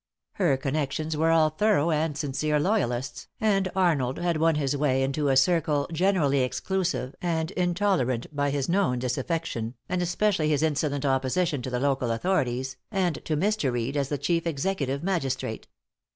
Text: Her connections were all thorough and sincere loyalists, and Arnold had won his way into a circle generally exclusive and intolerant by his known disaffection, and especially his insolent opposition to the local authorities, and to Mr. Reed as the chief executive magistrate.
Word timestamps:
Her 0.31 0.57
connections 0.57 1.15
were 1.15 1.29
all 1.29 1.51
thorough 1.51 1.91
and 1.91 2.17
sincere 2.17 2.59
loyalists, 2.59 3.27
and 3.39 3.69
Arnold 3.75 4.17
had 4.17 4.37
won 4.37 4.55
his 4.55 4.75
way 4.75 5.03
into 5.03 5.27
a 5.27 5.37
circle 5.37 5.87
generally 5.93 6.39
exclusive 6.41 7.13
and 7.21 7.51
intolerant 7.51 8.25
by 8.35 8.49
his 8.49 8.67
known 8.67 8.97
disaffection, 8.97 9.75
and 9.87 10.01
especially 10.01 10.49
his 10.49 10.63
insolent 10.63 11.05
opposition 11.05 11.61
to 11.61 11.69
the 11.69 11.79
local 11.79 12.09
authorities, 12.09 12.77
and 12.89 13.23
to 13.25 13.37
Mr. 13.37 13.71
Reed 13.71 13.95
as 13.95 14.09
the 14.09 14.17
chief 14.17 14.47
executive 14.47 15.03
magistrate. 15.03 15.67